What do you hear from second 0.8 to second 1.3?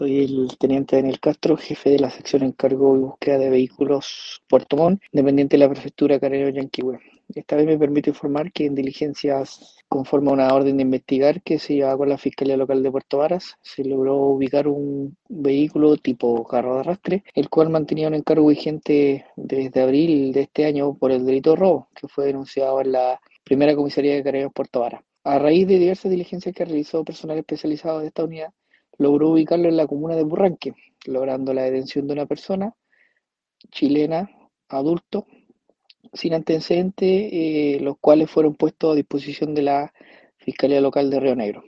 Daniel